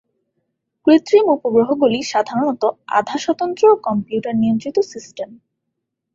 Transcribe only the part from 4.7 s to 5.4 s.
System.